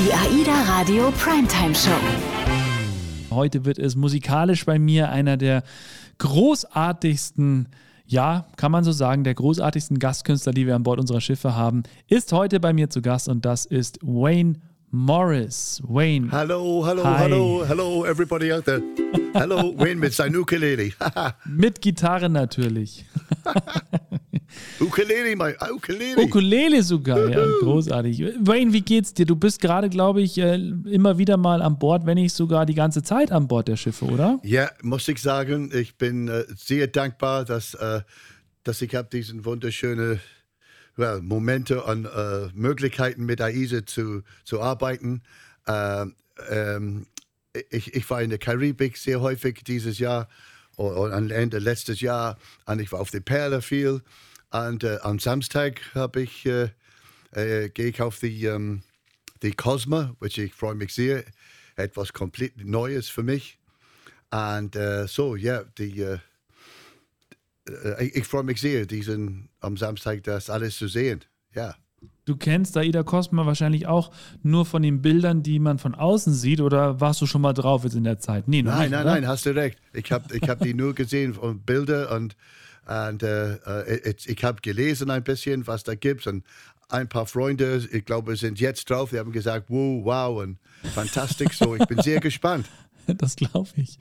[0.00, 1.90] Die AIDA Radio Primetime Show.
[3.30, 5.62] Heute wird es musikalisch bei mir einer der
[6.16, 7.68] großartigsten,
[8.06, 11.82] ja, kann man so sagen, der großartigsten Gastkünstler, die wir an Bord unserer Schiffe haben,
[12.08, 14.54] ist heute bei mir zu Gast und das ist Wayne
[14.92, 15.80] Morris.
[15.84, 16.30] Wayne.
[16.30, 17.18] Hello, hello, Hi.
[17.18, 18.82] hello, hello, everybody out there.
[19.34, 20.92] Hello, Wayne mit seinem Ukulele.
[21.46, 23.04] Mit Gitarre natürlich.
[24.80, 26.20] ukulele, mein Ukulele.
[26.20, 28.20] Ukulele sogar, ja, großartig.
[28.40, 29.26] Wayne, wie geht's dir?
[29.26, 32.74] Du bist gerade, glaube ich, äh, immer wieder mal an Bord, wenn nicht sogar die
[32.74, 34.40] ganze Zeit an Bord der Schiffe, oder?
[34.42, 38.00] Ja, muss ich sagen, ich bin äh, sehr dankbar, dass, äh,
[38.64, 40.18] dass ich habe diesen wunderschönen
[41.00, 45.22] well, Momente und äh, Möglichkeiten mit AISA zu, zu arbeiten.
[45.66, 46.14] Ähm,
[46.48, 47.06] ähm,
[47.70, 50.28] ich, ich war in der Karibik sehr häufig dieses Jahr
[50.76, 54.02] und, am Ende letztes Jahr und ich war auf der Perle viel.
[54.50, 56.70] Und äh, am Samstag habe ich, äh,
[57.32, 58.82] äh, gehe ich auf die, ähm,
[59.42, 61.24] die Cosmo, which ich freue mich sehr.
[61.76, 63.58] Etwas komplett Neues für mich.
[64.30, 66.18] Und äh, so, ja, die, äh, äh,
[68.00, 71.24] ich, ich freue mich sehr, diesen am Samstag das alles zu sehen.
[71.54, 71.74] Ja.
[72.24, 74.10] Du kennst Aida Cosma wahrscheinlich auch
[74.42, 77.84] nur von den Bildern, die man von außen sieht, oder warst du schon mal drauf
[77.84, 78.46] jetzt in der Zeit?
[78.48, 79.10] Nee, Nein, nicht, nein, oder?
[79.12, 79.78] nein, hast du recht.
[79.92, 82.36] Ich habe ich hab die nur gesehen von Bilder und,
[82.86, 86.26] und äh, äh, ich, ich habe gelesen ein bisschen, was da gibt.
[86.26, 86.44] Und
[86.88, 90.58] ein paar Freunde, ich glaube, sind jetzt drauf, die haben gesagt, wow, wow und
[90.94, 91.58] fantastisch.
[91.58, 92.66] So, ich bin sehr gespannt.
[93.18, 93.98] Das glaube ich.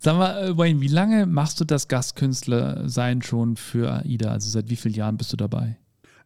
[0.00, 4.30] Sag mal, äh, Wayne, wie lange machst du das Gastkünstler sein schon für AIDA?
[4.30, 5.76] Also seit wie vielen Jahren bist du dabei?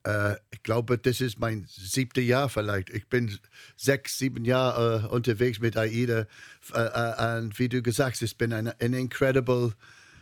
[0.04, 2.90] Äh, ich glaube, das ist mein siebtes Jahr vielleicht.
[2.90, 3.38] Ich bin
[3.76, 6.26] sechs, sieben Jahre äh, unterwegs mit AIDA.
[6.74, 9.72] Äh, äh, und wie du gesagt hast, ich bin eine, eine incredible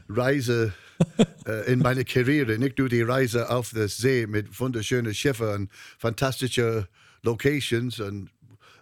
[0.08, 0.72] Reise
[1.46, 2.58] äh, in meiner Karriere.
[2.58, 6.86] Nicht nur die Reise auf der See mit wunderschönen Schiffen und fantastischen
[7.22, 8.30] Locations und,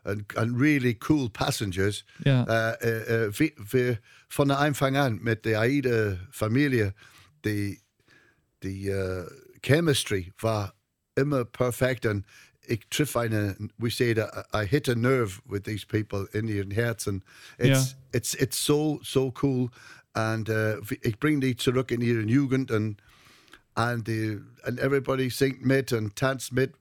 [0.08, 2.04] und, und really cool passengers.
[2.24, 2.42] Ja.
[2.42, 6.94] Uh, uh, uh, äh, äh, äh, wir, wir von Anfang an mit der AIDA-Familie,
[7.44, 7.80] die,
[8.62, 9.26] die äh,
[9.62, 10.74] Chemistry war
[11.14, 12.24] immer perfekt und
[12.66, 16.70] ich triff eine, we say that I hit a nerve with these people in ihren
[16.70, 17.24] Herzen.
[17.58, 19.70] It's, it's, it's so, so cool.
[20.14, 23.00] Und äh, ich bringe die zurück in ihre Jugend und,
[23.74, 26.74] und, die, und everybody singt mit und tanzt mit.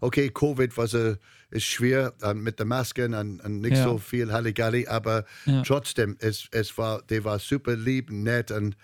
[0.00, 1.14] Okay, Covid war so,
[1.50, 3.84] ist schwer und mit den Masken und, und nicht Ja.
[3.84, 5.62] so viel Halligalli, aber Ja.
[5.62, 8.76] trotzdem, es, es war, der war super lieb, nett und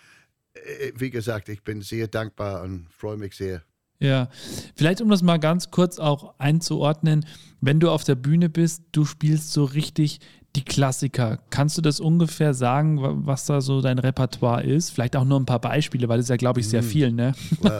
[0.55, 3.63] äh, wie gesagt, ich bin sehr dankbar und freue mich sehr.
[4.01, 4.29] Ja,
[4.75, 7.25] vielleicht um das mal ganz kurz auch einzuordnen,
[7.61, 10.19] wenn du auf der Bühne bist, du spielst so richtig
[10.57, 11.39] die Klassiker.
[11.51, 14.91] Kannst du das ungefähr sagen, wa- was da so dein Repertoire ist?
[14.91, 17.33] Vielleicht auch nur ein paar Beispiele, weil das ist ja, glaube ich, sehr viel, ne?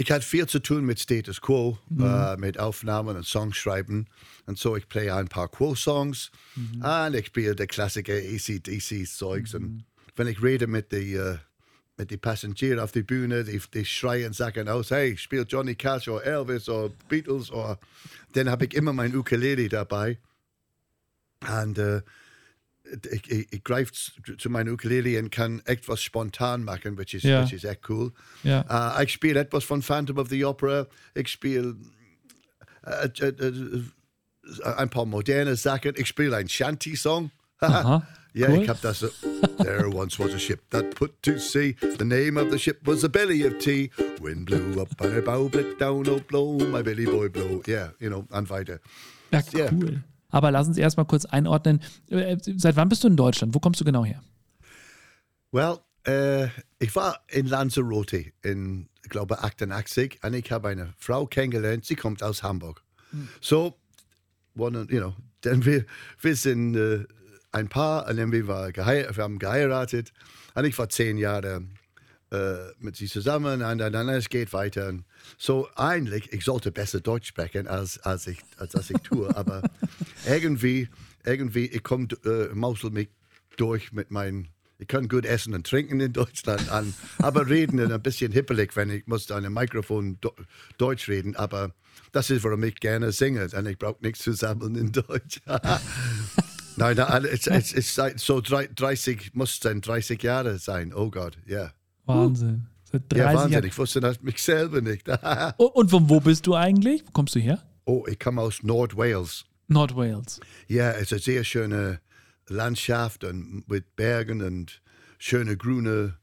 [0.00, 4.08] Ich hatte viel zu tun mit Status Quo, äh, mit Aufnahmen und Songschreiben.
[4.46, 9.54] Und so, ich play ein paar Quo-Songs und ich spiele die Klassiker ACDC-Zeugs.
[9.54, 9.84] Und
[10.16, 11.36] wenn ich rede mit den äh,
[11.98, 16.08] mit den Passagieren auf der Bühne, die, die schreien, sagen aus, hey, spiel Johnny Cash
[16.08, 17.50] oder Elvis oder Beatles.
[17.50, 17.78] Oder,
[18.32, 20.16] dann habe ich immer mein Ukulele dabei.
[21.46, 22.00] Und äh,
[23.10, 27.42] ich, ich, ich greife zu, meinem Ukulele und kann etwas spontan machen, which is, Ja.
[27.42, 28.12] which is echt cool.
[28.42, 28.64] Ja.
[28.68, 30.86] Uh, äh, ich spiele etwas von Phantom of the Opera.
[31.14, 31.76] Ich spiele
[32.84, 35.92] äh, äh, äh, eh, ein paar moderne Sachen.
[35.96, 37.30] Ich spiele einen Shanty-Song.
[38.32, 38.62] Ja, cool.
[38.62, 39.04] ich habe das.
[39.58, 41.74] There once was a ship that put to sea.
[41.98, 43.90] The name of the ship was a belly of tea.
[44.20, 47.60] Wind blew up and her bow blit down, oh blow, my belly boy blow.
[47.66, 48.80] Yeah, you know, and weiter.
[49.32, 49.98] Ja, cool.
[50.30, 51.80] Aber lass uns erstmal kurz einordnen.
[52.08, 53.54] Äh, Seit wann bist du in Deutschland?
[53.54, 54.22] Wo kommst du genau her?
[55.52, 56.48] Well, äh,
[56.78, 61.96] ich war in Lanzarote in, ich glaube, 88 und ich habe eine Frau kennengelernt, sie
[61.96, 62.82] kommt aus Hamburg.
[63.40, 63.74] So,
[64.56, 65.84] one, you know, dann wir,
[66.20, 67.04] wir sind äh,
[67.52, 70.12] ein Paar und dann wir, war wir haben geheiratet
[70.54, 71.62] und ich war zehn Jahre
[72.30, 74.88] äh, mit sie zusammen und dann, es geht weiter.
[74.88, 75.04] Und
[75.38, 79.62] so eigentlich, ich sollte besser Deutsch sprechen, als, als, ich, als, als ich tue, aber
[80.26, 80.88] irgendwie,
[81.24, 83.08] irgendwie, ich komme, äh, mausel mich
[83.56, 84.48] durch mit meinen,
[84.78, 88.74] ich kann gut essen und trinken in Deutschland an, aber reden dann ein bisschen hippelig,
[88.76, 90.32] wenn ich muss an einem Mikrofon do,
[90.78, 91.74] Deutsch reden, aber
[92.12, 95.40] das ist, warum ich gerne singe und ich brauche nichts zu sammeln in Deutsch.
[96.76, 101.10] Nein, nein, es, es, es seit so drei- 30, muss dann 30 Jahre sein, oh
[101.10, 101.72] Gott, ja.
[102.16, 102.66] Wahnsinn.
[102.90, 103.64] Seit 30 Ja, Wahnsinn, Jahren.
[103.66, 105.08] ich wusste das mich selber nicht.
[105.58, 107.06] Und von wo bist du eigentlich?
[107.06, 107.62] Wo kommst du her?
[107.86, 109.44] oh, ich komme aus Nordwales.
[109.68, 110.40] Nordwales.
[110.68, 112.00] Ja, es ist eine sehr schöne
[112.48, 114.80] Landschaft und mit Bergen und
[115.18, 116.16] schöne grüne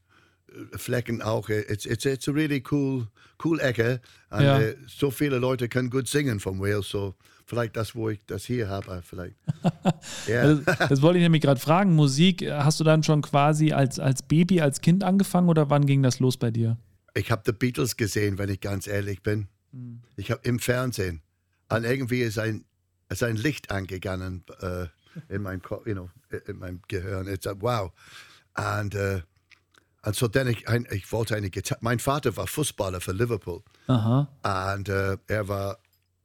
[0.75, 1.49] Flecken auch.
[1.49, 3.07] It's, it's, it's a really cool,
[3.43, 4.01] cool Ecke.
[4.29, 4.59] Und, Ja.
[4.59, 7.15] äh, so viele Leute können gut singen von Wales, so
[7.45, 9.35] vielleicht das, wo ich das hier habe, vielleicht.
[10.27, 10.53] ja.
[10.55, 11.93] Das, das wollte ich nämlich gerade fragen.
[11.95, 15.85] Musik, äh, hast du dann schon quasi als, als Baby, als Kind angefangen oder wann
[15.85, 16.77] ging das los bei dir?
[17.13, 19.47] Ich habe The Beatles gesehen, wenn ich ganz ehrlich bin.
[20.15, 21.21] Ich habe im Fernsehen.
[21.69, 22.63] Und irgendwie ist ein,
[23.09, 24.85] ist ein Licht angegangen äh,
[25.29, 26.09] in, meinem, you know,
[26.47, 27.27] in meinem Gehirn.
[27.27, 27.91] It's like, wow.
[28.55, 29.21] Und, äh,
[30.07, 31.79] und so dann ich, ein, ich wollte eine Gitarre.
[31.83, 33.61] Mein Vater war Fußballer für Liverpool.
[33.87, 34.29] Aha.
[34.75, 35.79] Und äh, er war,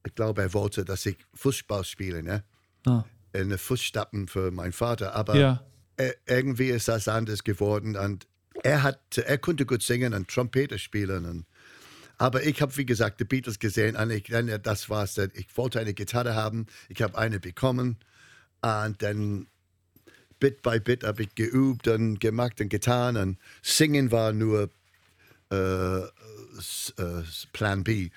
[0.06, 2.44] ich glaube, er wollte, dass ich Fußball spiele, ne?
[2.86, 3.02] Ah.
[3.32, 5.16] In den Fußstapfen für meinen Vater.
[5.16, 5.64] Aber Ja.
[5.96, 7.96] äh, irgendwie ist das anders geworden.
[7.96, 8.28] Und
[8.62, 11.24] er hat, er konnte gut singen und Trompete spielen.
[11.26, 11.46] Und,
[12.18, 15.18] aber ich habe, wie gesagt, die Beatles gesehen und ich, dann, das war's.
[15.18, 16.66] Ich wollte eine Gitarre haben.
[16.88, 17.96] Ich habe eine bekommen.
[18.60, 19.48] Und dann
[20.42, 23.16] Bit by Bit habe ich geübt und gemacht und getan.
[23.16, 24.70] Und singen war nur
[25.52, 26.08] äh, äh,
[27.52, 28.10] Plan B.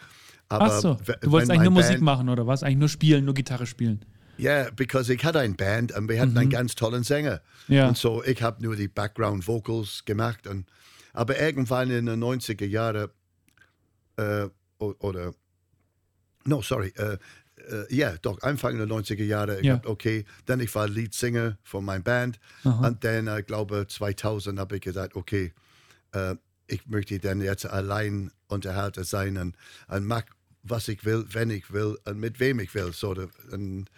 [0.50, 2.63] Aber Ach so, du wolltest eigentlich nur Musik Band- machen oder was?
[2.63, 4.04] Eigentlich nur spielen, nur Gitarre spielen.
[4.38, 7.42] Ja, because ich hatte eine Band und wir hatten einen ganz tollen Sänger.
[7.68, 7.88] Ja.
[7.88, 10.48] Und so, ich habe nur die Background Vocals gemacht.
[10.48, 10.66] Und,
[11.13, 13.10] aber irgendwann in den 90er Jahren,
[14.18, 14.48] äh,
[14.80, 15.33] oder,
[16.44, 17.18] no, sorry, äh,
[17.69, 19.75] äh, ja, doch, Anfang der 90er Jahre, ich Ja.
[19.75, 22.39] hab, okay, dann ich war Leadsinger von meiner Band.
[22.63, 25.53] Und dann, ich glaube, 2000 habe ich gesagt, okay,
[26.13, 26.35] äh,
[26.67, 29.56] ich möchte dann jetzt allein Unterhalter sein und,
[29.88, 30.23] und mach,
[30.63, 32.91] was ich will, wenn ich will und mit wem ich will.
[32.91, 33.89] So, und,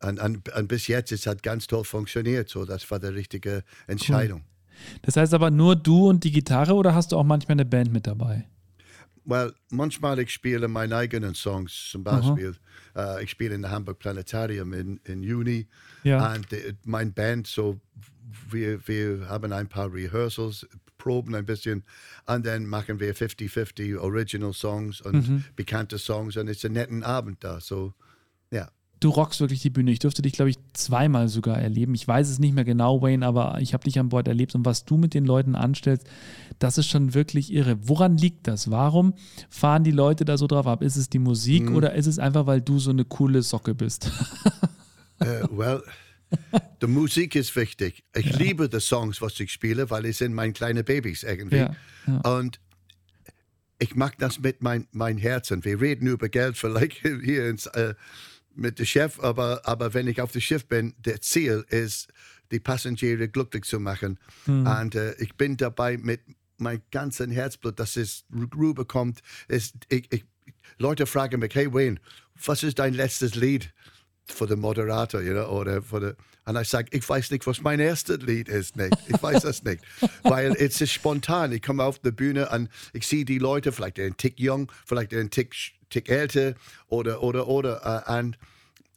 [0.00, 2.48] und, und, und bis jetzt, es hat ganz toll funktioniert.
[2.48, 4.42] So, das war die richtige Entscheidung.
[5.02, 7.92] Das heißt aber nur du und die Gitarre oder hast du auch manchmal eine Band
[7.92, 8.46] mit dabei?
[9.26, 11.88] Well, manchmal ich spiele meine eigenen Songs.
[11.90, 12.54] Zum Beispiel,
[12.96, 15.66] äh, ich spiele in der Hamburg Planetarium in, in Juni.
[16.04, 16.32] Ja.
[16.32, 17.80] Und äh, mein Band, so
[18.50, 20.66] wir, wir haben ein paar Rehearsals,
[20.98, 21.84] proben ein bisschen
[22.26, 27.04] und dann machen wir 50-50 Original Songs und bekannte Songs und es ist ein netten
[27.04, 27.60] Abend da.
[27.60, 27.94] So.
[29.06, 29.92] Du rockst wirklich die Bühne.
[29.92, 31.94] Ich durfte dich, glaube ich, zweimal sogar erleben.
[31.94, 34.64] Ich weiß es nicht mehr genau, Wayne, aber ich habe dich an Bord erlebt und
[34.64, 36.08] was du mit den Leuten anstellst,
[36.58, 37.78] das ist schon wirklich irre.
[37.82, 38.68] Woran liegt das?
[38.68, 39.14] Warum
[39.48, 40.82] fahren die Leute da so drauf ab?
[40.82, 44.10] Ist es die Musik oder ist es einfach, weil du so eine coole Socke bist?
[45.18, 45.82] Äh, well,
[46.82, 48.04] die Musik ist wichtig.
[48.14, 51.56] Ich liebe die Songs, was ich spiele, weil es sind meine kleinen Babys irgendwie.
[51.56, 51.74] Ja,
[52.06, 52.36] ja.
[52.36, 52.60] Und
[53.78, 55.64] ich mag das mit mein, mein Herzen.
[55.64, 57.94] Wir reden über Geld vielleicht hier ins, äh,
[58.56, 62.08] mit dem Chef, aber, aber wenn ich auf dem Schiff bin, der Ziel ist,
[62.50, 64.18] die Passagiere glücklich zu machen.
[64.46, 66.20] Und äh, ich bin dabei mit
[66.58, 69.20] meinem ganzen Herzblut, dass es rüberkommt.
[69.48, 70.24] Ist, ich, ich,
[70.78, 72.00] Leute fragen mich, hey Wayne,
[72.44, 73.72] was ist dein letztes Lied?
[74.26, 76.14] Für den Moderator, you know, oder für den,
[76.46, 78.96] und ich sage, ich weiß nicht, was mein erstes Lied ist, nicht.
[79.08, 79.82] Ich weiß das nicht,
[80.22, 81.50] weil es ist spontan.
[81.52, 85.12] Ich komme auf die Bühne und ich sehe die Leute, vielleicht einen Tick jung, vielleicht
[85.12, 85.54] einen Tick,
[85.90, 86.54] Tick älter
[86.88, 88.38] oder, oder, oder, äh, und,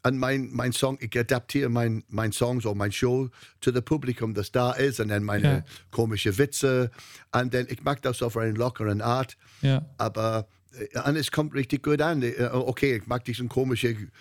[0.03, 3.29] und mein, mein Song, ich adaptiere mein, mein Songs oder mein Show
[3.61, 5.63] zu dem Publikum, das da ist, und dann meine Ja.
[5.91, 6.91] komische Witze,
[7.31, 9.85] und dann, ich mag das auf eine lockeren Art, Ja.
[9.97, 10.47] aber
[10.93, 12.21] äh, und es kommt richtig gut an.
[12.21, 14.11] Äh, Okay, ich mag diesen komischen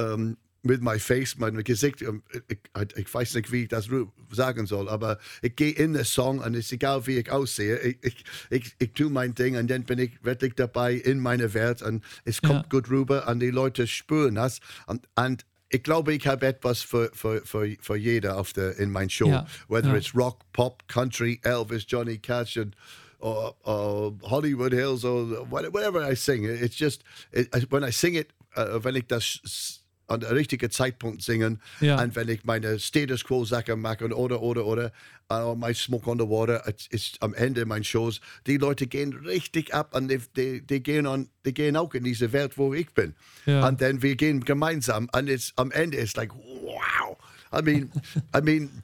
[0.00, 2.02] ähm, mit my face, mein Gesicht.
[2.02, 2.58] ähm, Ich,
[2.96, 3.88] ich, weiß nicht, wie ich das
[4.30, 7.78] sagen soll, aber ich gehe in den Song und es ist egal, wie ich aussehe.
[7.78, 11.54] Ich, ich, ich, ich tue mein Ding und dann bin ich wirklich dabei in meiner
[11.54, 12.68] Welt und es kommt Ja.
[12.68, 14.60] gut rüber und die Leute spüren das.
[14.86, 18.90] Und, und ich glaube, ich habe etwas für, für, für, für jeder auf der, in
[18.90, 19.28] meiner Show.
[19.28, 19.96] Ja, Whether ja.
[19.96, 22.76] it's Rock, Pop, Country, Elvis, Johnny Cash, and,
[23.20, 26.44] or, or Hollywood Hills, or what- whatever I sing.
[26.44, 29.79] It's just, it, when I sing it, uh, wenn ich das
[30.10, 32.02] an der richtigen Zeitpunkt singen Ja.
[32.02, 34.92] und wenn ich meine Status Quo Sachen mache oder, oder, oder,
[35.32, 39.12] uh, my Smoke on the Water, es ist am Ende meiner Shows, die Leute gehen
[39.12, 42.74] richtig ab und die, die, die, gehen an, die gehen auch in diese Welt, wo
[42.74, 43.14] ich bin.
[43.46, 43.66] Ja.
[43.66, 47.16] Und dann wir gehen gemeinsam und es, am Ende ist like, wow.
[47.52, 47.90] I mean,
[48.36, 48.82] I mean,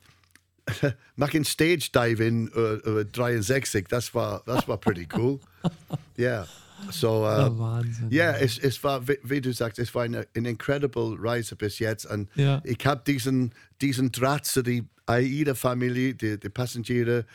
[1.16, 5.40] machen Stage Dive in äh, äh, 63, das war, das war pretty cool.
[6.16, 6.46] Ja,
[6.90, 8.08] so, äh, Wahnsinn.
[8.10, 11.78] ja, es, es war, wie, wie du sagst, es war eine, eine incredible Reise bis
[11.78, 12.06] jetzt.
[12.06, 12.60] Und Ja.
[12.64, 17.26] ich habe diesen, diesen Draht zu die AIDA-Familie, die, die Passagiere,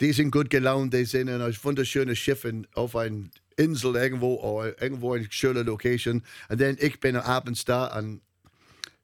[0.00, 3.24] die sind gut gelaunt, die sind in ein wunderschönes Schiff in, auf einer
[3.56, 6.22] Insel irgendwo, oder irgendwo in einer schönen Location.
[6.48, 8.20] Und dann ich bin abends da und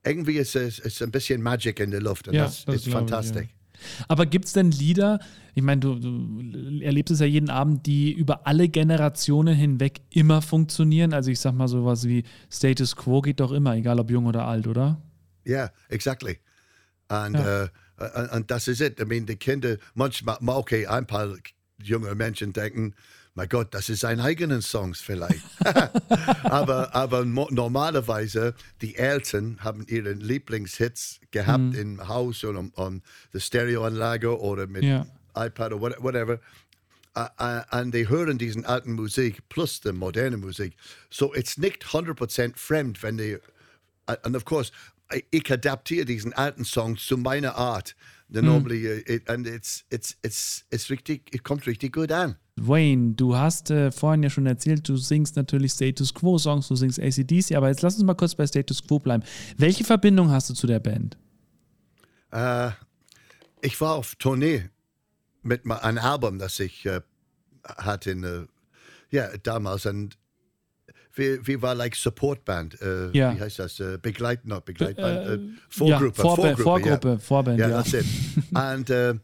[0.05, 2.89] irgendwie ist es ist ein bisschen Magic in der Luft und Ja, das, das ist
[2.89, 3.49] fantastisch.
[3.99, 4.05] Ja.
[4.09, 5.21] Aber gibt es denn Lieder,
[5.55, 10.43] ich meine, du, du erlebst es ja jeden Abend, die über alle Generationen hinweg immer
[10.43, 11.13] funktionieren?
[11.13, 14.47] Also ich sag mal sowas wie Status Quo geht doch immer, egal ob jung oder
[14.47, 15.01] alt, oder?
[15.47, 16.39] Yeah, exactly.
[17.09, 17.65] And Yeah.
[17.65, 17.69] uh,
[18.37, 18.93] Und, das ist es.
[19.01, 21.35] I mean, die Kinder, manchmal, okay, ein paar
[21.83, 22.95] junge Menschen denken,
[23.39, 25.45] mein Gott, das ist sein eigenen Songs vielleicht.
[26.43, 28.53] aber aber normalerweise,
[28.83, 31.75] die Eltern haben ihre Lieblingshits gehabt mhm.
[31.75, 33.03] im Haus und um, um
[33.33, 35.07] der Stereoanlage oder mit ja.
[35.37, 36.41] iPad oder whatever.
[37.71, 40.75] Und die hören diesen alten Musik plus die moderne Musik.
[41.09, 43.39] So, it's nicht 100% fremd, wenn die.
[44.07, 44.73] And of course,
[45.31, 47.95] ich adaptiere diesen alten Songs zu meiner Art.
[48.31, 52.37] Normally, it, and it's, it's, it's, it's richtig, it kommt richtig gut an.
[52.57, 57.01] Wayne, du hast äh, vorhin ja schon erzählt, du singst natürlich Status Quo-Songs, du singst
[57.01, 59.23] ACDC, aber jetzt lass uns mal kurz bei Status Quo bleiben.
[59.57, 61.17] Welche Verbindung hast du zu der Band?
[62.33, 62.71] Äh,
[63.63, 64.69] ich war auf Tournee
[65.43, 67.01] mit einem Album, das ich äh,
[67.65, 68.47] hatte in, äh,
[69.11, 70.19] ja, damals und
[71.19, 72.81] wir, wir waren like Supportband.
[72.81, 73.35] Äh, uh, ja.
[73.35, 73.81] Wie heißt das?
[73.81, 75.19] Äh, Begleit, not Begleitband.
[75.19, 76.07] Äh, Vorgruppe.
[76.07, 77.19] Ja, Vorbe Vorgruppe, Vorgruppe, ja.
[77.19, 77.69] Vorband, ja.
[77.69, 78.07] That's it.
[78.51, 79.19] und äh, uh,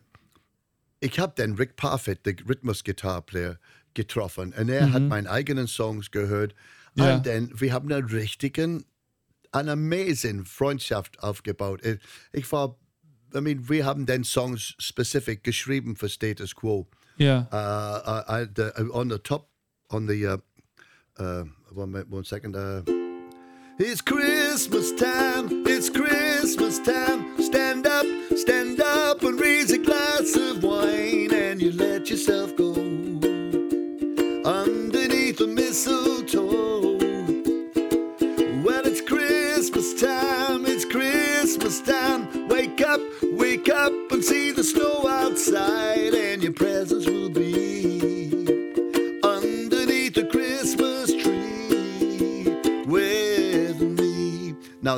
[1.01, 3.59] ich habe den Rick Parfit, den Rhythmus-Guitar-Player,
[3.95, 4.93] getroffen und er mhm.
[4.93, 6.55] hat meine eigenen Songs gehört.
[6.95, 7.17] Ja.
[7.17, 8.85] Und dann, wir haben einen richtigen,
[9.53, 11.83] eine amazing Freundschaft aufgebaut.
[11.85, 11.99] Eh,
[12.33, 12.77] ich war,
[13.35, 16.89] I mean, wir haben den Songs specific geschrieben für Status Quo.
[17.17, 17.49] Ja.
[17.53, 19.49] Eh, eh, uh, uh, the, on the top,
[19.89, 20.37] on the,
[21.19, 22.57] uh, one, one second.
[22.57, 22.83] Uh,
[23.79, 27.41] it's Christmas time, it's Christmas time.
[27.43, 28.07] Stand up,
[28.37, 32.73] stand up and raise a glass of wine and you let yourself go
[34.45, 36.14] underneath the mistletoe.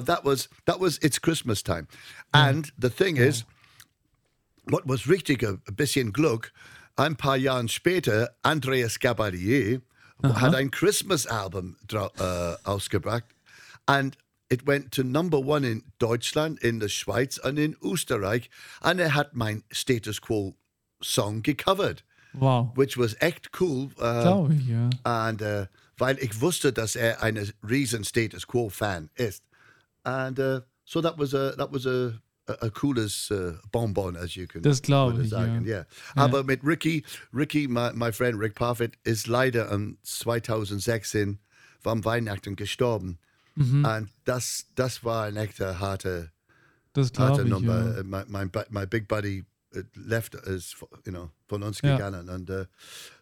[0.06, 1.86] That was that was it's Christmas time,
[2.32, 3.44] and the thing is,
[4.64, 6.52] what was richtig a, a bisschen Glück,
[6.96, 9.82] ein paar Jahre später, Andreas Gabalier
[10.22, 10.40] Aha.
[10.40, 13.24] hat ein Christmas-Album uh, ausgebracht
[13.86, 14.16] and
[14.48, 18.48] it went to number one in Deutschland, in the Schweiz and in Österreich
[18.80, 20.54] and it had mein Status Quo
[21.02, 22.02] Song gecovert.
[22.32, 22.72] Wow.
[22.74, 23.90] Which was echt cool.
[23.98, 24.90] Uh, Glaube ich, ja.
[25.04, 25.66] Und uh,
[25.98, 29.42] weil ich wusste, dass er ein riesen Status Quo Fan ist.
[30.06, 34.36] And uh, so that was a that was a a, a cooles uh, Bonbon, as
[34.36, 35.64] you can das glaube ich, sagen.
[35.64, 35.78] Ja.
[35.78, 35.84] Yeah.
[36.14, 41.38] Aber mit Ricky, Ricky, my, my friend Rick Parfit, ist leider um 2016
[41.80, 43.18] vom Weihnachten gestorben.
[43.56, 43.84] Mhm.
[43.84, 46.30] Und das, das war ein echter harter,
[46.92, 47.96] das harte ich, Nummer.
[47.96, 48.02] Ja.
[48.04, 49.44] My, my, my big buddy
[49.74, 51.96] uh, left us, you know, von uns ja.
[51.96, 52.28] gegangen.
[52.28, 52.66] Und uh,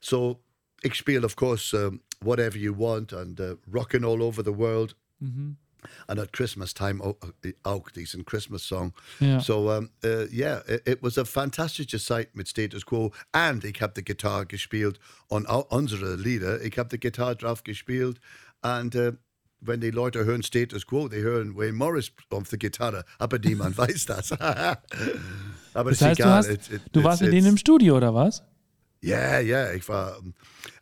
[0.01, 0.43] so,
[0.83, 4.97] ich spiele, of course, um, Whatever You Want and uh, Rockin' All Over the World.
[5.21, 5.57] Mhm.
[6.09, 7.01] And at Christmas time
[7.63, 8.93] auch diesen Christmas song.
[9.21, 9.41] Yeah.
[9.41, 13.81] So um, uh, yeah, it, it, was a fantastische Zeit mit Status Quo and ich
[13.81, 14.99] habe die Gitarre gespielt
[15.29, 18.21] und unsere Lieder, ich habe die Gitarre drauf gespielt
[18.63, 19.13] und uh,
[19.67, 23.77] wenn die Leute hören Status Quo, die hören Wayne Morris auf der Gitarre, aber niemand
[23.79, 24.33] weiß das.
[24.33, 26.43] aber das heißt, egal.
[26.43, 28.43] Du, hast, it, it, du warst mit denen im Studio oder was?
[29.05, 30.19] Ja, yeah, ja, yeah, ich war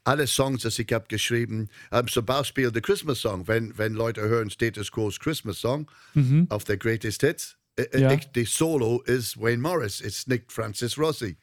[0.05, 4.23] alle Songs, die ich habe geschrieben, um, zum Beispiel der Christmas Song, wenn, wenn Leute
[4.23, 6.47] hören Status Quo's Christmas Song mhm.
[6.49, 8.13] auf der Greatest Hits, äh, äh, ja.
[8.13, 11.37] ich, die Solo ist Wayne Morris, ist nicht Francis Rossi.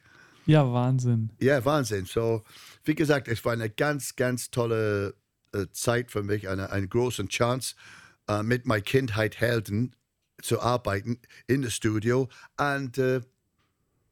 [0.46, 1.30] Ja, Wahnsinn.
[1.38, 2.06] Ja, Wahnsinn.
[2.06, 2.44] So,
[2.84, 5.14] wie gesagt, es war eine ganz, ganz tolle
[5.52, 7.74] äh, Zeit für mich, eine, eine große Chance,
[8.26, 9.94] äh, mit meiner Kindheit Helden
[10.40, 12.28] zu arbeiten in das Studio.
[12.56, 13.20] Und äh,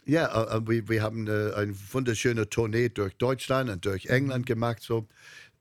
[0.09, 4.83] ja, äh, wir, wir haben äh, eine wunderschöne Tournee durch Deutschland und durch England gemacht.
[4.83, 5.07] So,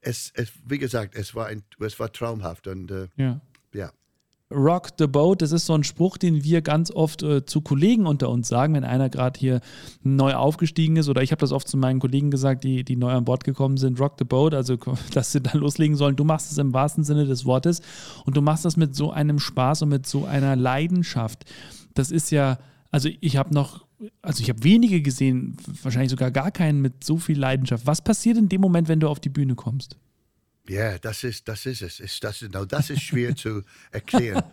[0.01, 2.67] es, es, wie gesagt, es war, ein, es war traumhaft.
[2.67, 3.41] Und, äh, ja.
[3.73, 3.91] ja.
[4.49, 8.05] Rock the Boat, das ist so ein Spruch, den wir ganz oft äh, zu Kollegen
[8.07, 9.59] unter uns sagen, wenn einer gerade hier
[10.03, 11.09] neu aufgestiegen ist.
[11.09, 13.75] Oder ich habe das oft zu meinen Kollegen gesagt, die, die neu an Bord gekommen
[13.75, 14.77] sind: Rock the Boat, also
[15.13, 16.15] dass sie dann loslegen sollen.
[16.15, 17.81] Du machst es im wahrsten Sinne des Wortes
[18.23, 21.43] und du machst das mit so einem Spaß und mit so einer Leidenschaft.
[21.93, 22.57] Das ist ja,
[22.91, 23.87] also ich habe noch
[24.21, 27.85] also ich habe wenige gesehen, wahrscheinlich sogar gar keinen mit so viel Leidenschaft.
[27.85, 29.97] Was passiert in dem Moment, wenn du auf die Bühne kommst?
[30.67, 31.99] Ja, das ist, das ist es.
[31.99, 34.43] Ist, das, no, das ist schwer zu erklären.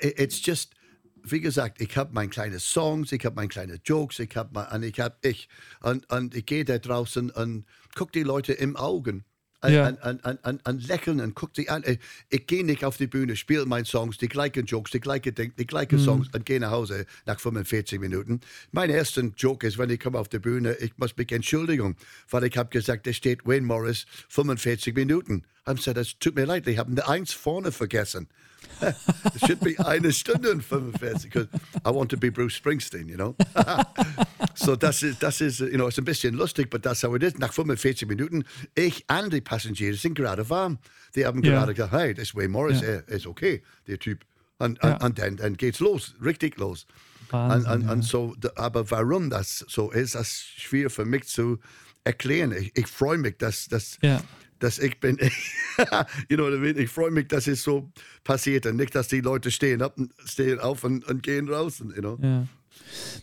[0.00, 0.74] It's just,
[1.22, 4.82] wie gesagt, ich habe meine kleinen Songs, ich habe meine kleinen Jokes, ich habe und
[4.82, 5.48] ich habe ich.
[5.80, 9.24] Und, und ich gehe da draußen und gucke die Leute im Augen
[9.62, 9.84] an, ja.
[9.84, 11.84] an, an, an, Lächeln und guckt sie an.
[12.30, 15.52] Ich gehe nicht auf die Bühne, spiele meine Songs, die gleichen Jokes, die gleichen Dinge,
[15.56, 16.04] die gleichen mhm.
[16.04, 18.40] Songs und gehe nach Hause nach 45 Minuten.
[18.72, 21.96] Mein erster Joke ist, wenn ich komme auf die Bühne, ich muss mich entschuldigen,
[22.28, 25.44] weil ich habe gesagt, da steht Wayne Morris 45 Minuten.
[25.62, 28.28] Ich habe gesagt, das tut mir leid, ich habe eine Eins vorne vergessen.
[28.80, 31.48] It should be eine Stunde und 45 because
[31.86, 33.34] I want to be Bruce Springsteen, you know.
[34.54, 37.22] so das ist, das ist, you know, ist ein bisschen lustig, but that's how it
[37.22, 37.38] is.
[37.38, 40.78] Nach 45 Minuten, ich und die Passagiere sind gerade warm.
[41.14, 41.52] Die haben Ja.
[41.60, 44.24] gerade gesagt, hey, das Way Morris, er ist okay, der Typ.
[44.58, 44.94] Und, Ja.
[44.96, 46.86] und, und dann, dann geht's los, richtig los.
[47.30, 47.92] Und, Wahnsinn, und, ja.
[47.92, 51.58] und so, aber warum das so ist, das ist schwer für mich zu
[52.04, 52.52] erklären.
[52.52, 54.20] Ich, ich freue mich, dass, dass, Ja.
[54.62, 55.18] Dass ich bin,
[56.28, 56.50] you know?
[56.62, 57.90] Ich freue mich, dass es so
[58.24, 61.80] passiert und nicht, dass die Leute stehen, ab, und- stehen auf und, und gehen raus.
[61.80, 62.18] You know?
[62.22, 62.46] Ja.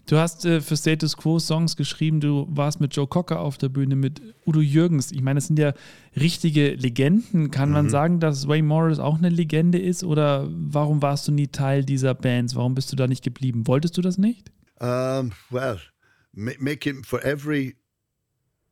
[0.07, 3.69] Du hast äh, für Status Quo Songs geschrieben, du warst mit Joe Cocker auf der
[3.69, 5.11] Bühne, mit Udo Jürgens.
[5.11, 5.73] Ich meine, das sind ja
[6.15, 7.51] richtige Legenden.
[7.51, 7.73] Kann Mhm.
[7.73, 10.03] man sagen, dass Wayne Morris auch eine Legende ist?
[10.03, 12.55] Oder warum warst du nie Teil dieser Bands?
[12.55, 13.67] Warum bist du da nicht geblieben?
[13.67, 14.51] Wolltest du das nicht?
[14.79, 15.77] Um, well,
[16.83, 17.75] him for every,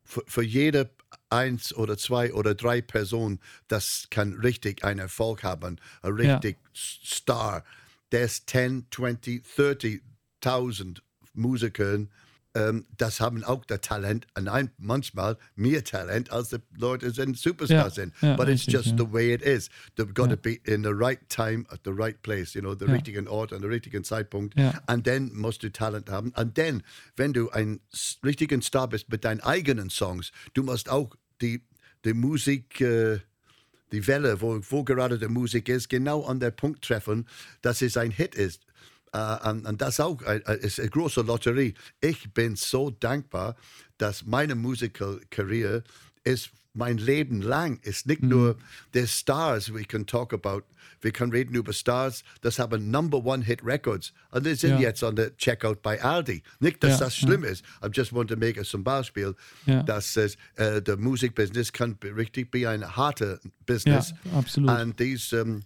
[0.03, 0.89] für jede
[1.29, 7.63] eins oder zwei oder drei Personen, das kann richtig einen Erfolg haben, ein richtig Star.
[8.09, 10.99] There's 10, 20, 30.000
[11.33, 12.09] Musikern,
[12.57, 17.37] ähm, das haben auch das Talent, und ein, manchmal mehr Talent, als die Leute sind,
[17.37, 18.13] Superstars Ja, sind.
[18.21, 18.95] ja, But it's richtig, just ja.
[18.97, 19.69] the way it is.
[19.97, 22.85] They've got to be in the right time, at the right place, you know, the
[22.85, 22.93] Ja.
[22.93, 24.55] richtigen Ort, an der richtigen Zeitpunkt.
[24.87, 26.31] Und dann musst du Talent haben.
[26.35, 26.83] Und dann,
[27.15, 27.79] wenn du ein
[28.23, 31.61] richtigen Star bist mit deinen eigenen Songs, du musst auch die,
[32.05, 33.19] die Musik, äh,
[33.91, 37.27] die Welle, wo, wo gerade die Musik ist, genau an der Punkt treffen,
[37.61, 38.63] dass es ein Hit ist.
[39.13, 41.73] Äh, und, und das auch ein, ein- ist eine große Lotterie.
[42.01, 43.55] Ich bin so dankbar,
[43.97, 45.83] dass meine Musical-Karriere
[46.23, 48.55] ist mein Leben lang ist nicht nur
[48.93, 50.61] der Stars, we can talk about,
[51.01, 54.79] wir können reden über Stars, das haben Number One Hit Records und die sind Ja.
[54.81, 56.43] jetzt an der Checkout bei Aldi.
[56.59, 59.33] Nicht, dass Ja, das schlimm ist, I just want to make zum Beispiel,
[59.65, 59.81] Ja.
[59.81, 64.13] dass es, äh, der Musikbusiness kann richtig be ein harter Business.
[64.25, 64.69] Ja, absolut.
[64.69, 65.63] Und dies ähm,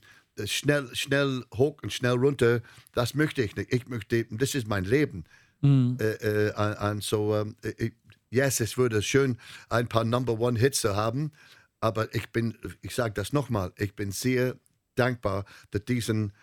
[0.48, 2.62] schnell, schnell hoch und schnell runter,
[2.94, 3.74] das möchte ich nicht.
[3.74, 5.26] Ich möchte, das ist mein Leben.
[5.62, 5.98] Mhm.
[6.00, 7.94] Äh, äh, und, so, ähm, ich,
[8.30, 9.38] yes, es würde schön,
[9.70, 11.32] ein paar Number One Hits zu haben,
[11.80, 14.56] aber ich bin, ich sage das nochmal, ich bin sehr
[14.96, 16.34] dankbar, dass diesen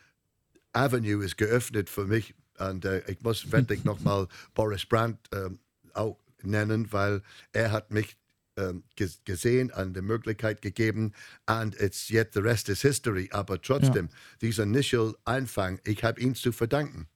[0.73, 2.35] Avenue ist geöffnet für mich.
[2.59, 5.59] Und äh, ich muss wirklich nochmal Boris Brandt ähm,
[5.95, 8.17] auch nennen, weil er hat mich
[8.59, 11.13] ähm, ges- gesehen und die Möglichkeit gegeben
[11.47, 13.29] und it's yet the rest is history.
[13.33, 14.09] Aber trotzdem,
[14.41, 17.07] dieser initial Anfang, ich habe ihn zu verdanken.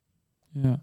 [0.55, 0.81] Ja.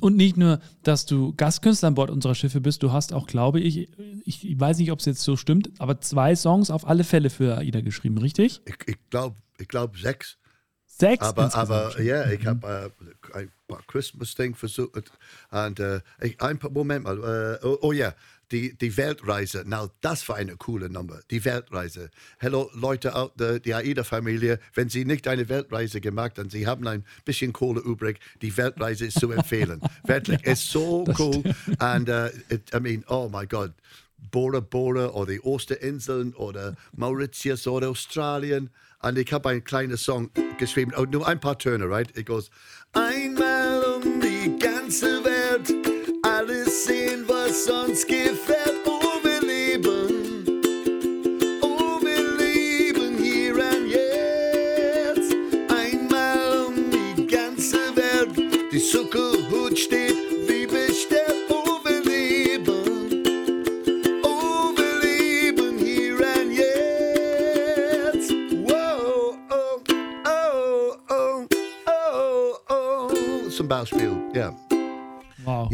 [0.00, 3.58] Und nicht nur, dass du Gastkünstler an Bord unserer Schiffe bist, du hast auch, glaube
[3.58, 3.88] ich,
[4.24, 7.56] ich, weiß nicht, ob es jetzt so stimmt, aber zwei Songs auf alle Fälle für
[7.56, 8.60] AIDA geschrieben, richtig?
[8.66, 10.36] Ich, ich glaube, ich glaub sechs.
[10.86, 11.24] Sechs.
[11.24, 12.92] Aber, aber ja, ich habe
[13.32, 15.12] äh, ein paar Christmas-Ding versucht.
[15.50, 17.58] Und äh, ich, ein paar, Moment mal.
[17.62, 18.14] Äh, oh, oh ja,
[18.52, 19.64] die, die Weltreise.
[19.66, 21.20] Now, das war eine coole Nummer.
[21.30, 22.10] Die Weltreise.
[22.38, 24.58] Hello, Leute aus der die AIDA-Familie.
[24.74, 29.06] Wenn Sie nicht eine Weltreise gemacht haben, Sie haben ein bisschen Kohle übrig, die Weltreise
[29.06, 29.80] ist zu empfehlen.
[30.04, 31.42] Wirklich, ist so cool.
[31.80, 33.72] Und uh, it, I mean, oh my God.
[34.30, 38.70] Bora Bora oder die Osterinseln oder Mauritius oder Australien.
[39.00, 42.16] Und ich habe einen kleinen Song geschrieben, oh, nur ein paar Töne, right?
[42.16, 42.50] It goes,
[42.92, 45.72] einmal um die ganze Welt,
[46.22, 48.17] alles sehen, was uns gefällt.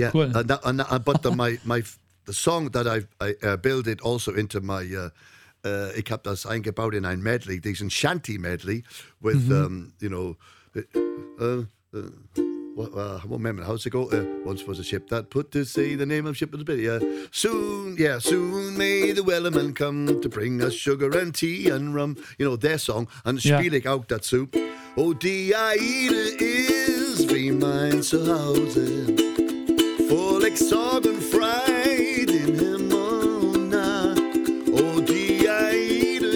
[0.04, 0.36] Yeah, cool.
[0.36, 1.82] and, that, and that, but the, my my
[2.26, 4.82] the song that I I uh, built it also into my.
[4.84, 5.10] Uh,
[5.64, 8.84] uh, ich habe das eingebaut in ein Medley, diesen Shanty Medley
[9.22, 10.36] with um, you know.
[10.76, 11.64] Uh,
[11.94, 12.00] uh,
[12.74, 14.10] what, uh, one minute, how's it go?
[14.10, 16.64] Uh, once was a ship that put to sea, the name of ship was a
[16.64, 16.98] bit, yeah.
[17.30, 22.16] Soon, yeah, soon may the wellerman come to bring us sugar and tea and rum.
[22.38, 23.08] You know, their song.
[23.24, 23.58] and Ja.
[23.58, 24.48] spiele ich auch dazu.
[24.96, 29.33] Oh, die Aide ist wie mein Zuhause.
[30.08, 34.14] Voll Sorg und Freude im Himmel nah.
[34.72, 36.26] Oh, die Aide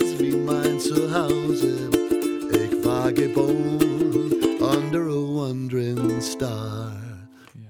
[0.00, 1.90] ist wie mein Zuhause.
[2.52, 6.92] Ich war geboren under a wandering star.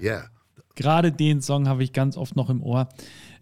[0.01, 0.31] Yeah.
[0.75, 2.89] Gerade den Song habe ich ganz oft noch im Ohr.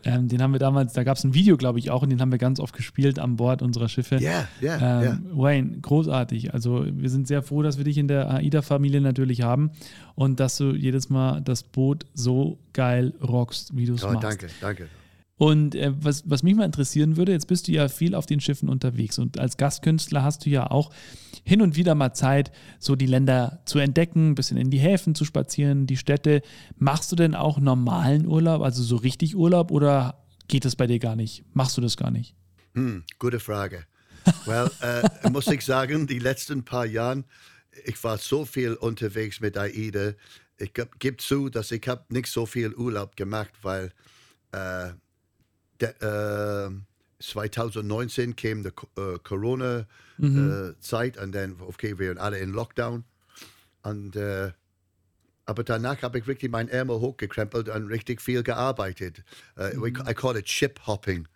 [0.04, 2.20] Ähm, den haben wir damals, da gab es ein Video, glaube ich, auch, und den
[2.20, 4.16] haben wir ganz oft gespielt an Bord unserer Schiffe.
[4.16, 6.52] Ja, ja, ähm, Wayne, großartig.
[6.54, 9.70] Also wir sind sehr froh, dass wir dich in der AIDA-Familie natürlich haben
[10.14, 14.24] und dass du jedes Mal das Boot so geil rockst, wie du es Oh, machst.
[14.24, 14.88] danke, danke.
[15.36, 18.40] Und äh, was, was mich mal interessieren würde, jetzt bist du ja viel auf den
[18.40, 20.92] Schiffen unterwegs und als Gastkünstler hast du ja auch
[21.44, 25.14] hin und wieder mal Zeit, so die Länder zu entdecken, ein bisschen in die Häfen
[25.14, 26.40] zu spazieren, die Städte.
[26.76, 31.00] Machst du denn auch normalen Urlaub, also so richtig Urlaub oder geht das bei dir
[31.00, 31.44] gar nicht?
[31.52, 32.36] Machst du das gar nicht?
[32.74, 33.84] Hm, gute Frage.
[34.46, 37.24] Well, äh, muss ich sagen, die letzten paar Jahre,
[37.84, 40.12] ich war so viel unterwegs mit AIDA.
[40.58, 43.92] Ich gebe zu, dass ich habe nicht so viel Urlaub gemacht, weil
[44.52, 44.92] äh,
[45.80, 46.70] de, äh,
[47.20, 48.68] 2019 kam die
[49.00, 51.22] äh, Corona-Zeit mhm.
[51.22, 53.04] und dann, okay, wir waren alle in Lockdown.
[53.82, 54.52] Und, äh,
[55.46, 59.22] aber danach habe ich wirklich mein Ärmel hochgekrempelt und richtig viel gearbeitet.
[59.56, 59.84] Mhm.
[60.08, 61.28] I call it ship hopping.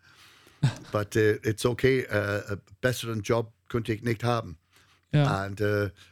[0.93, 4.57] But uh, it's okay, uh, einen besseren Job könnte ich nicht haben.
[5.13, 5.47] Ja.
[5.47, 5.63] Und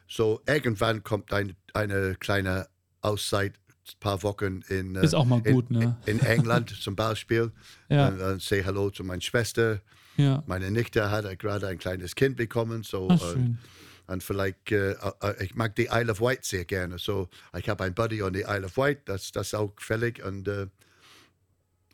[0.09, 2.67] so irgendwann kommt ein, eine kleine
[3.03, 3.55] Auszeit
[4.01, 5.97] paar Wochen in, Ist auch mal gut, in, ne?
[6.07, 7.53] in England zum Beispiel.
[7.89, 8.09] ja.
[8.09, 9.81] Und dann say Hallo zu meiner Schwester.
[10.17, 10.43] Ja.
[10.47, 12.83] Meine Nichte hat gerade ein kleines Kind bekommen.
[12.83, 13.59] So, Ach, schön.
[14.07, 16.99] und vielleicht, äh, äh, ich mag die Isle of Wight sehr gerne.
[16.99, 20.25] So, ich habe ein Buddy on die Isle of Wight, das, das ist auch gefällig.
[20.25, 20.67] Und äh,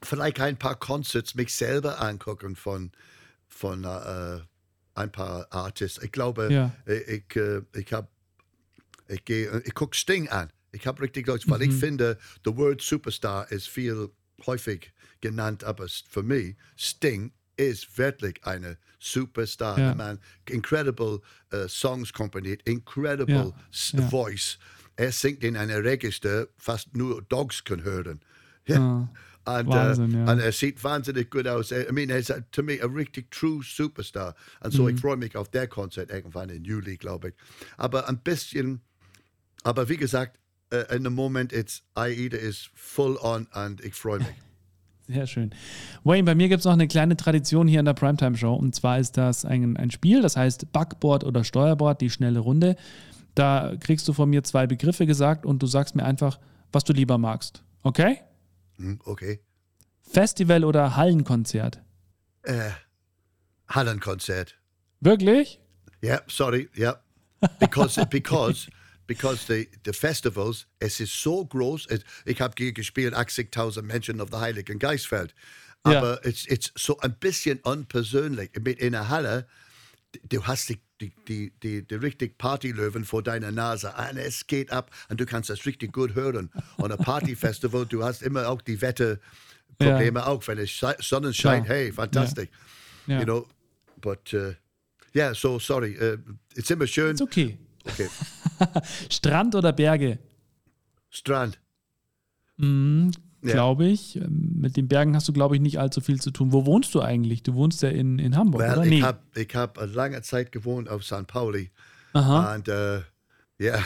[0.03, 2.93] vielleicht ein paar Concerts mich selber angucken von,
[3.49, 4.41] von äh,
[4.95, 6.03] ein paar Artists.
[6.03, 6.73] Ich glaube, ja.
[6.87, 8.09] ich, ich, äh, ich habe,
[9.09, 10.53] ich gehe, ich gucke Sting an.
[10.73, 11.71] Ich habe richtig Deutsch, weil mhm.
[11.71, 14.11] ich finde, the word Superstar ist viel
[14.47, 19.79] häufig genannt, aber für mich, Sting ist wirklich eine Superstar.
[19.79, 19.95] Ja.
[19.95, 21.21] Man, incredible
[21.53, 24.09] uh, Songs komponiert, incredible ja.
[24.09, 24.59] voice.
[24.97, 28.21] Er singt in einer Register, fast nur Dogs können hören.
[28.65, 29.09] Ja.
[29.45, 31.73] Oh, und, Wahnsinn, uh, und, er sieht wahnsinnig gut aus.
[31.73, 34.37] I mean, er ist to me a richtig true Superstar.
[34.61, 34.91] Und so, mhm.
[34.91, 37.35] ich freue mich auf der Konzert irgendwann im Juli, glaube ich.
[37.77, 38.83] Aber ein bisschen,
[39.65, 40.39] aber wie gesagt,
[40.73, 44.29] uh, in the moment, it's AIDA is full on und ich freue mich.
[45.09, 45.55] Sehr schön.
[46.05, 48.55] Wayne, bei mir gibt es noch eine kleine Tradition hier in der Primetime Show.
[48.55, 52.77] Und zwar ist das ein, ein Spiel, das heißt Backboard oder Steuerbord, die schnelle Runde.
[53.35, 56.39] Da kriegst du von mir zwei Begriffe gesagt und du sagst mir einfach,
[56.71, 57.63] was du lieber magst.
[57.83, 58.21] Okay?
[58.77, 59.41] Hm, okay.
[60.03, 61.81] Festival oder Hallenkonzert?
[62.43, 62.71] Äh,
[63.69, 64.57] Hallenkonzert.
[65.01, 65.61] Wirklich?
[66.01, 66.83] Ja, yeah, sorry, ja.
[66.83, 67.01] Yeah.
[67.59, 68.69] Because, because
[69.07, 71.87] because the, the festivals, es ist so groß.
[71.89, 75.35] Es, ich habe gespielt, 80.000 Menschen auf der Heiligen Geistfeld.
[75.83, 76.31] Aber ja.
[76.31, 78.51] es ist so ein bisschen unpersönlich.
[78.55, 79.47] In der Halle,
[80.29, 83.93] du hast die, die, die, die, die richtig Partylöwen vor deiner Nase.
[84.11, 86.51] Und es geht ab und du kannst das richtig gut hören.
[86.77, 90.27] Und ein Partyfestival, du hast immer auch die Wetterprobleme, ja.
[90.27, 91.71] auch wenn es Sonnenschein, ja.
[91.71, 92.49] hey, fantastisch.
[93.07, 93.19] Ja.
[93.19, 93.49] You know,
[94.01, 94.53] but, uh,
[95.15, 95.99] yeah, so sorry.
[96.01, 96.19] Uh,
[96.55, 97.13] it's immer schön.
[97.13, 97.59] It's okay.
[97.85, 98.09] Okay.
[99.11, 100.19] Strand oder Berge?
[101.11, 101.59] Strand.
[102.57, 103.13] Mhm,
[103.43, 104.17] glaube ich.
[104.17, 106.53] Ähm, mit den Bergen hast du, glaube ich, nicht allzu viel zu tun.
[106.53, 107.43] Wo wohnst du eigentlich?
[107.43, 108.85] Du wohnst ja in, in Hamburg, well, oder?
[108.85, 109.03] Ich nee.
[109.03, 109.19] habe
[109.55, 111.27] hab lange Zeit gewohnt auf St.
[111.27, 111.71] Pauli.
[112.13, 112.55] Aha.
[112.55, 113.01] Und äh,
[113.59, 113.79] ja,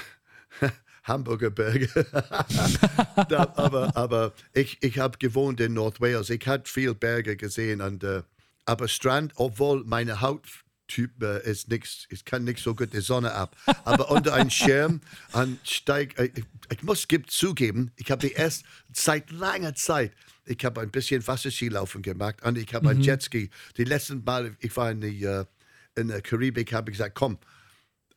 [1.05, 1.89] Hamburger Berge.
[3.29, 6.31] da, aber aber ich, ich habe gewohnt in North Wales.
[6.31, 7.81] Ich habe viel Berge gesehen.
[7.81, 8.23] Und, äh,
[8.65, 10.47] aber Strand, obwohl meine Haut
[10.87, 13.57] Typ äh, ist nichts, ich kann nicht so gut die Sonne ab.
[13.85, 15.01] Aber unter einem Schirm
[15.33, 20.13] und steig, äh, ich, ich, muss gibt zugeben, ich habe die erst seit langer Zeit,
[20.45, 23.01] ich habe ein bisschen Wasserskilaufen gemacht und ich habe mhm.
[23.01, 23.51] ein Jetski.
[23.77, 25.45] Die letzten Mal, ich war in, die, uh,
[25.97, 27.39] in der Karibik, habe ich gesagt, komm,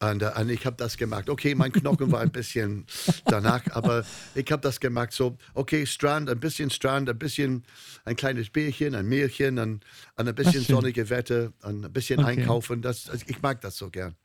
[0.01, 1.29] und, und ich habe das gemacht.
[1.29, 2.85] Okay, mein Knochen war ein bisschen
[3.25, 5.11] danach, aber ich habe das gemacht.
[5.11, 7.63] So, okay, Strand, ein bisschen Strand, ein bisschen
[8.05, 9.83] ein kleines Bierchen, ein Mehlchen, und,
[10.15, 12.39] und ein bisschen sonnige Wetter, und ein bisschen okay.
[12.39, 12.81] einkaufen.
[12.81, 14.15] Das, also ich mag das so gern.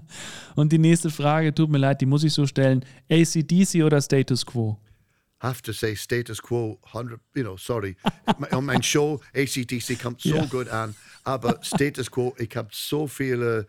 [0.54, 4.44] und die nächste Frage, tut mir leid, die muss ich so stellen: ACDC oder Status
[4.44, 4.78] Quo?
[5.42, 7.96] have to say status quo 100 you know sorry
[8.52, 10.46] on mein Show ACDC kommt so yeah.
[10.46, 13.66] gut an aber Status quo ich habe so viele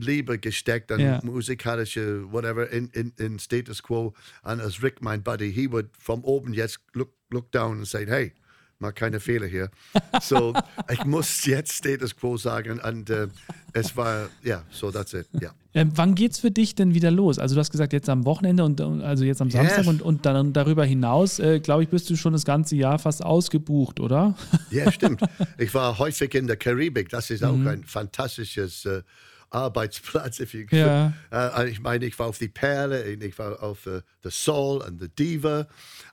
[0.00, 1.20] Liebe gesteckt an yeah.
[1.24, 4.14] musikalische whatever in, in, in Status Quo.
[4.42, 8.06] Und als Rick, mein Buddy, he would from oben jetzt look, look down and say,
[8.06, 8.32] hey,
[8.80, 9.70] mach keine Fehler hier.
[10.22, 10.54] so,
[10.90, 13.28] ich muss jetzt Status Quo sagen und äh,
[13.72, 15.40] es war, ja, yeah, so that's it, ja.
[15.40, 15.54] Yeah.
[15.72, 17.38] Ähm, wann geht's für dich denn wieder los?
[17.38, 19.86] Also du hast gesagt, jetzt am Wochenende und also jetzt am Samstag yes.
[19.86, 23.24] und, und dann darüber hinaus, äh, glaube ich, bist du schon das ganze Jahr fast
[23.24, 24.34] ausgebucht, oder?
[24.70, 25.20] Ja, stimmt.
[25.58, 27.68] Ich war häufig in der Karibik, das ist auch mhm.
[27.68, 29.02] ein fantastisches äh,
[29.50, 30.40] Arbeitsplatz.
[30.40, 31.12] If you ja.
[31.32, 35.00] Uh, ich meine, ich war auf die Perle, ich war auf uh, The Soul und
[35.00, 35.66] The Diva.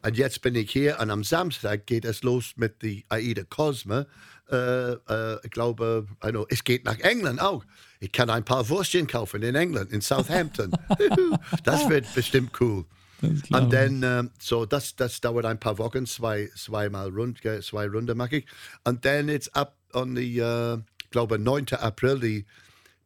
[0.03, 4.07] Und jetzt bin ich hier und am Samstag geht es los mit der Aida Cosme.
[4.49, 4.95] Uh,
[5.43, 7.65] ich glaube, I know, es geht nach England auch.
[7.99, 10.71] Ich kann ein paar Würstchen kaufen in England, in Southampton.
[11.63, 12.85] das wird bestimmt cool.
[13.21, 18.17] Und dann, uh, so das, das dauert ein paar Wochen, zwei, zweimal rund, zwei Runden
[18.17, 18.45] mache ich.
[18.83, 20.77] Und dann jetzt ab die, uh,
[21.11, 21.65] glaube 9.
[21.79, 22.45] April, die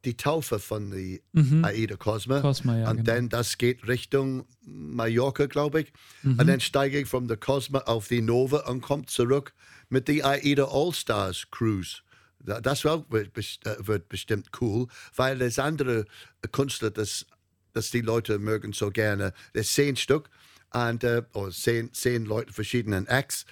[0.06, 1.64] die Taufe von der Mhm.
[1.64, 2.42] Aida Cosma.
[2.42, 3.12] Cosma, ja, und genau.
[3.16, 5.94] dann das geht Richtung Mallorca, glaube ich.
[6.24, 9.54] Und dann steige ich von der Cosma auf die Nova und komme zurück
[9.90, 11.98] mit der Aida All-Stars Cruise.
[12.40, 16.06] Da- Das wird, äh, wird bestimmt cool, weil das andere
[16.52, 17.26] Künstler, das,
[17.74, 20.30] das die Leute mögen so gerne, das zehn Stück
[20.74, 23.46] und, äh, oder zehn, zehn Leute verschiedenen Acts.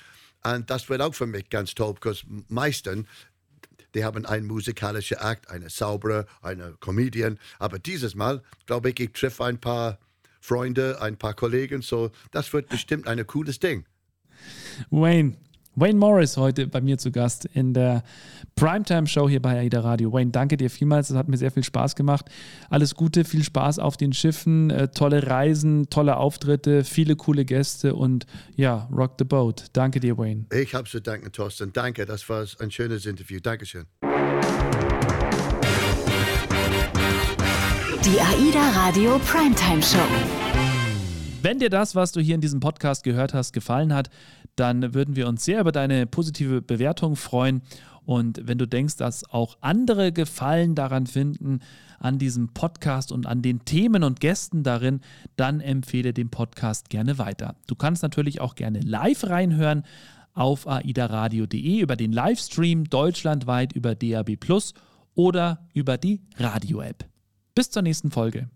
[0.44, 2.16] Und das wird auch für mich ganz toll, weil
[2.48, 3.06] meistens
[3.96, 7.40] die haben einen musikalischen Akt, eine saubere, eine Comedian.
[7.58, 10.00] Aber dieses Mal, glaube ich, ich treffe ein paar
[10.40, 11.82] Freunde, ein paar Kollegen.
[11.82, 13.86] So, das wird bestimmt ein cooles Ding.
[14.90, 15.38] Wayne.
[15.80, 18.04] Wayne Morris heute bei mir zu Gast in der
[18.56, 20.12] Primetime-Show hier bei AIDA Radio.
[20.12, 21.08] Wayne, danke dir vielmals.
[21.08, 22.26] Das hat mir sehr viel Spaß gemacht.
[22.70, 27.96] Alles Gute, viel Spaß auf den Schiffen, äh, tolle Reisen, tolle Auftritte, viele coole Gäste
[27.96, 28.26] und
[28.58, 29.68] ja, rock the boat.
[29.72, 30.48] Danke dir, Wayne.
[30.52, 31.72] Ich habe zu danken, Thorsten.
[31.72, 33.40] Danke, das war ein schönes Interview.
[33.40, 33.86] Dankeschön.
[38.04, 40.49] Die AIDA Radio Primetime Show.
[41.42, 44.10] Wenn dir das, was du hier in diesem Podcast gehört hast, gefallen hat,
[44.58, 47.62] dann würden wir uns sehr über deine positive Bewertung freuen.
[48.06, 51.60] Und wenn du denkst, dass auch andere Gefallen daran finden,
[52.00, 55.00] an diesem Podcast und an den Themen und Gästen darin,
[55.38, 57.56] dann empfehle den Podcast gerne weiter.
[57.68, 59.84] Du kannst natürlich auch gerne live reinhören
[60.34, 64.74] auf aidaradio.de über den Livestream deutschlandweit über DAB Plus
[65.16, 67.06] oder über die Radio-App.
[67.56, 68.50] Bis zur nächsten Folge.